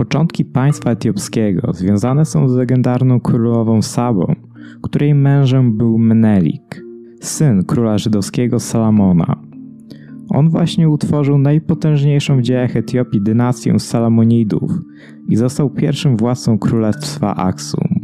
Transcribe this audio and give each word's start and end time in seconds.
Początki 0.00 0.44
państwa 0.44 0.90
etiopskiego 0.90 1.72
związane 1.72 2.24
są 2.24 2.48
z 2.48 2.54
legendarną 2.54 3.20
królową 3.20 3.82
Sabą, 3.82 4.34
której 4.82 5.14
mężem 5.14 5.76
był 5.76 5.98
Menelik, 5.98 6.84
syn 7.20 7.64
króla 7.64 7.98
żydowskiego 7.98 8.60
Salamona. 8.60 9.36
On 10.28 10.50
właśnie 10.50 10.88
utworzył 10.88 11.38
najpotężniejszą 11.38 12.38
w 12.38 12.42
dziejach 12.42 12.76
Etiopii 12.76 13.20
dynastię 13.22 13.78
Salamonidów 13.78 14.70
i 15.28 15.36
został 15.36 15.70
pierwszym 15.70 16.16
władcą 16.16 16.58
królestwa 16.58 17.36
Aksum. 17.36 18.00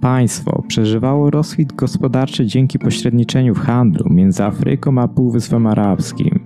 Państwo 0.00 0.62
przeżywało 0.68 1.30
rozkwit 1.30 1.72
gospodarczy 1.72 2.46
dzięki 2.46 2.78
pośredniczeniu 2.78 3.54
w 3.54 3.60
handlu 3.60 4.10
między 4.10 4.44
Afryką 4.44 4.98
a 4.98 5.08
Półwyspem 5.08 5.66
Arabskim. 5.66 6.43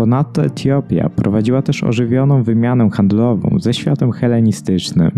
Ponadto 0.00 0.44
Etiopia 0.44 1.08
prowadziła 1.08 1.62
też 1.62 1.84
ożywioną 1.84 2.42
wymianę 2.42 2.90
handlową 2.90 3.56
ze 3.58 3.74
światem 3.74 4.12
helenistycznym. 4.12 5.10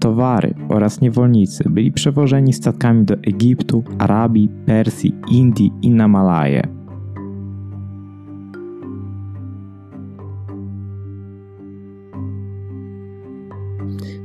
Towary 0.00 0.54
oraz 0.68 1.00
niewolnicy 1.00 1.70
byli 1.70 1.92
przewożeni 1.92 2.52
statkami 2.52 3.04
do 3.04 3.14
Egiptu, 3.14 3.84
Arabii, 3.98 4.48
Persji, 4.66 5.14
Indii 5.30 5.72
i 5.82 5.90
na 5.90 6.08
Malaje. 6.08 6.62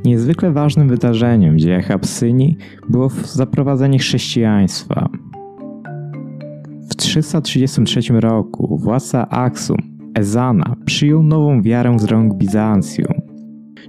Niezwykle 0.06 0.52
ważnym 0.52 0.88
wydarzeniem 0.88 1.56
w 1.56 1.60
dziejach 1.60 1.92
Absynii 1.92 2.58
było 2.90 3.10
zaprowadzenie 3.24 4.00
chrześcijaństwa. 4.00 5.09
W 7.10 7.12
333 7.12 8.02
roku 8.14 8.78
władca 8.78 9.30
Aksum, 9.30 9.78
Ezana, 10.14 10.76
przyjął 10.86 11.24
nową 11.24 11.62
wiarę 11.62 12.00
z 12.00 12.04
rąk 12.04 12.34
Bizancjum, 12.34 13.14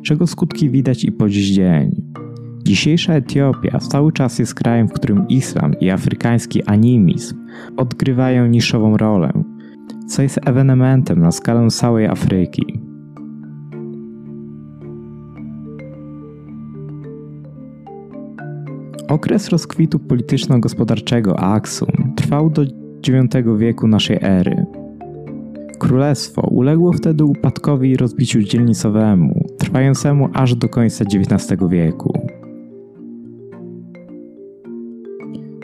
czego 0.02 0.27
skutki 0.27 0.70
widać 0.70 1.04
i 1.04 1.12
po 1.12 1.28
dziś 1.28 1.50
dzień. 1.50 2.02
Dzisiejsza 2.64 3.12
Etiopia 3.12 3.78
cały 3.78 4.12
czas 4.12 4.38
jest 4.38 4.54
krajem, 4.54 4.88
w 4.88 4.92
którym 4.92 5.28
islam 5.28 5.74
i 5.80 5.90
afrykański 5.90 6.64
animizm 6.64 7.46
odgrywają 7.77 8.46
niszową 8.46 8.96
rolę, 8.96 9.32
co 10.08 10.22
jest 10.22 10.40
ewenementem 10.46 11.20
na 11.20 11.30
skalę 11.30 11.68
całej 11.68 12.06
Afryki. 12.06 12.80
Okres 19.08 19.48
rozkwitu 19.48 19.98
polityczno-gospodarczego 19.98 21.40
Aksum 21.40 22.12
trwał 22.16 22.50
do 22.50 22.80
IX 23.08 23.58
wieku 23.58 23.88
naszej 23.88 24.18
ery. 24.20 24.66
Królestwo 25.78 26.42
uległo 26.42 26.92
wtedy 26.92 27.24
upadkowi 27.24 27.90
i 27.90 27.96
rozbiciu 27.96 28.42
dzielnicowemu, 28.42 29.46
trwającemu 29.58 30.28
aż 30.34 30.54
do 30.54 30.68
końca 30.68 31.04
XIX 31.04 31.60
wieku. 31.70 32.28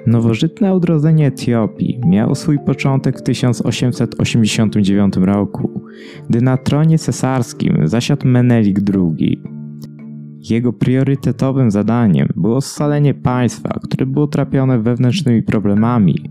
Nowożytne 0.06 0.72
odrodzenie 0.72 1.26
Etiopii 1.26 2.00
miało 2.06 2.34
swój 2.34 2.58
początek 2.58 3.18
w 3.18 3.22
1889 3.22 5.16
roku, 5.16 5.80
gdy 6.30 6.40
na 6.40 6.56
tronie 6.56 6.98
cesarskim 6.98 7.88
zasiadł 7.88 8.28
Menelik 8.28 8.80
II. 8.94 9.42
Jego 10.50 10.72
priorytetowym 10.72 11.70
zadaniem 11.70 12.28
było 12.36 12.60
scalenie 12.60 13.14
państwa, 13.14 13.78
które 13.82 14.06
było 14.06 14.26
trapione 14.26 14.78
wewnętrznymi 14.78 15.42
problemami 15.42 16.30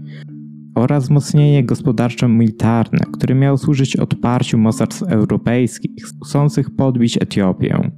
oraz 0.76 1.04
wzmocnienie 1.04 1.64
gospodarczo-militarne, 1.64 3.00
które 3.14 3.36
miało 3.36 3.58
służyć 3.58 3.96
odparciu 3.96 4.58
mocarstw 4.58 5.04
europejskich 5.04 6.06
chcących 6.26 6.76
podbić 6.76 7.18
Etiopię. 7.22 7.92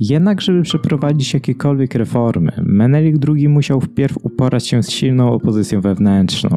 Jednak, 0.00 0.40
żeby 0.40 0.62
przeprowadzić 0.62 1.34
jakiekolwiek 1.34 1.94
reformy, 1.94 2.52
Menelik 2.62 3.16
II 3.28 3.48
musiał 3.48 3.80
wpierw 3.80 4.16
uporać 4.22 4.66
się 4.66 4.82
z 4.82 4.90
silną 4.90 5.32
opozycją 5.32 5.80
wewnętrzną. 5.80 6.50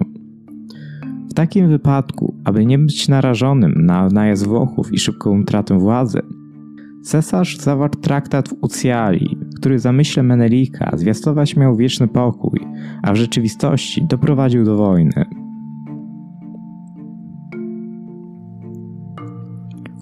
W 1.29 1.33
takim 1.33 1.69
wypadku, 1.69 2.35
aby 2.43 2.65
nie 2.65 2.79
być 2.79 3.07
narażonym 3.07 3.85
na 3.85 4.09
najazd 4.09 4.47
Włochów 4.47 4.93
i 4.93 4.99
szybką 4.99 5.41
utratę 5.41 5.79
władzy, 5.79 6.21
cesarz 7.03 7.57
zawarł 7.57 7.93
traktat 8.01 8.49
w 8.49 8.53
Ucjali, 8.61 9.37
który 9.65 9.79
zamyśle 9.79 10.23
Menelika 10.23 10.91
zwiastować 10.93 11.55
miał 11.55 11.75
wieczny 11.75 12.07
pokój, 12.07 12.59
a 13.03 13.13
w 13.13 13.15
rzeczywistości 13.15 14.03
doprowadził 14.03 14.65
do 14.65 14.77
wojny. 14.77 15.25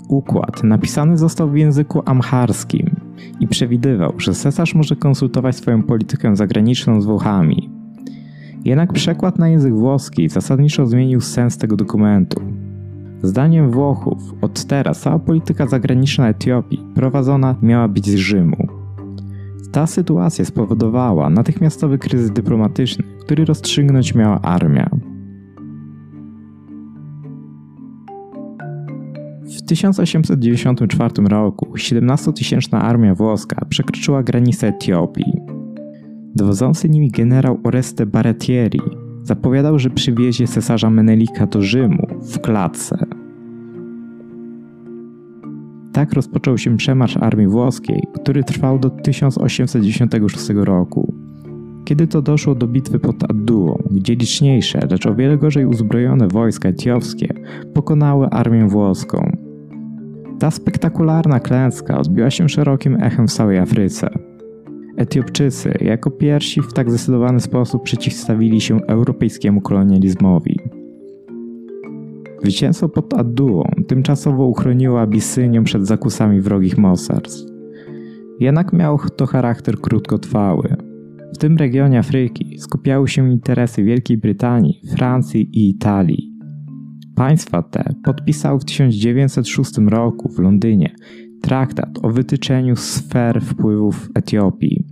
Układ 0.10 0.64
napisany 0.64 1.18
został 1.18 1.50
w 1.50 1.58
języku 1.58 2.02
amharskim 2.06 2.96
i 3.40 3.48
przewidywał, 3.48 4.14
że 4.18 4.34
cesarz 4.34 4.76
może 4.76 4.96
konsultować 4.96 5.56
swoją 5.56 5.84
politykę 5.84 6.36
zagraniczną 6.36 7.02
z 7.02 7.06
Włochami. 7.06 7.70
Jednak 8.66 8.94
przekład 8.94 9.40
na 9.40 9.50
język 9.50 9.74
włoski 9.74 10.30
zasadniczo 10.30 10.86
zmienił 10.86 11.22
sens 11.22 11.58
tego 11.58 11.76
dokumentu. 11.76 12.42
Zdaniem 13.22 13.72
Włochów, 13.72 14.34
od 14.42 14.66
teraz 14.66 15.02
cała 15.02 15.20
polityka 15.20 15.68
zagraniczna 15.68 16.30
Etiopii 16.30 16.86
prowadzona 16.96 17.56
miała 17.62 17.88
być 17.88 18.10
z 18.10 18.16
Rzymu. 18.16 18.63
Ta 19.74 19.88
sytuacja 19.88 20.46
spowodowała 20.46 21.30
natychmiastowy 21.30 21.98
kryzys 21.98 22.32
dyplomatyczny, 22.32 23.04
który 23.20 23.46
rozstrzygnąć 23.46 24.16
miała 24.16 24.42
armia. 24.42 24.90
W 29.42 29.62
1894 29.62 31.14
roku 31.30 31.74
17-tysięczna 31.76 32.82
armia 32.82 33.16
włoska 33.16 33.66
przekroczyła 33.70 34.24
granicę 34.24 34.68
Etiopii. 34.68 35.34
Dowodzący 36.36 36.90
nimi 36.90 37.12
generał 37.12 37.60
Oreste 37.64 38.06
Baratieri 38.06 38.82
zapowiadał, 39.24 39.80
że 39.80 39.90
przywiezie 39.90 40.48
cesarza 40.48 40.90
Menelika 40.90 41.48
do 41.48 41.62
Rzymu 41.62 42.08
w 42.22 42.40
klatce. 42.40 43.06
Tak 45.94 46.14
rozpoczął 46.14 46.58
się 46.58 46.78
przemarsz 46.78 47.18
armii 47.18 47.48
włoskiej, 47.48 48.04
który 48.14 48.44
trwał 48.44 48.80
do 48.80 48.90
1896 48.90 50.50
roku. 50.50 51.14
Kiedy 51.86 52.08
to 52.08 52.22
doszło 52.22 52.56
do 52.56 52.68
bitwy 52.68 53.00
pod 53.00 53.32
Adduą, 53.32 53.84
gdzie 53.92 54.16
liczniejsze, 54.16 54.80
lecz 54.92 55.06
o 55.06 55.16
wiele 55.16 55.38
gorzej 55.38 55.66
uzbrojone 55.66 56.28
wojska 56.28 56.70
etiopskie 56.70 57.34
pokonały 57.74 58.28
armię 58.28 58.68
włoską. 58.68 59.32
Ta 60.40 60.52
spektakularna 60.52 61.40
klęska 61.40 61.98
odbiła 61.98 62.30
się 62.30 62.50
szerokim 62.50 62.98
echem 63.04 63.28
w 63.28 63.34
całej 63.34 63.58
Afryce. 63.58 64.10
Etiopczycy 64.98 65.74
jako 65.82 66.12
pierwsi 66.12 66.62
w 66.62 66.74
tak 66.74 66.90
zdecydowany 66.90 67.40
sposób 67.40 67.84
przeciwstawili 67.84 68.62
się 68.62 68.80
europejskiemu 68.88 69.62
kolonializmowi. 69.62 70.60
Zwycięstwo 72.44 72.90
pod 72.90 73.14
Adduą 73.14 73.64
tymczasowo 73.88 74.46
uchroniło 74.46 75.02
Abisynię 75.02 75.64
przed 75.64 75.88
zakusami 75.88 76.42
wrogich 76.42 76.78
mocarstw. 76.78 77.52
Jednak 78.40 78.74
miał 78.74 79.00
to 79.16 79.26
charakter 79.26 79.82
krótkotrwały. 79.82 80.76
W 81.34 81.38
tym 81.38 81.58
regionie 81.58 82.00
Afryki 82.00 82.60
skupiały 82.60 83.08
się 83.08 83.32
interesy 83.32 83.84
Wielkiej 83.84 84.18
Brytanii, 84.18 84.82
Francji 84.96 85.42
i 85.42 85.70
Italii. 85.70 86.34
Państwa 87.16 87.62
te 87.62 87.94
podpisały 88.04 88.60
w 88.60 88.66
1906 88.66 89.78
roku 89.78 90.30
w 90.30 90.40
Londynie 90.40 90.96
traktat 91.42 91.90
o 92.02 92.10
wytyczeniu 92.10 92.76
sfer 92.76 93.42
wpływów 93.42 94.10
Etiopii. 94.16 94.88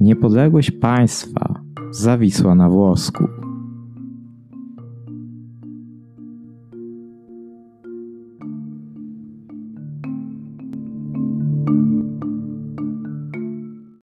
Niepodległość 0.00 0.70
państwa 0.70 1.60
zawisła 1.90 2.54
na 2.54 2.68
włosku. 2.68 3.24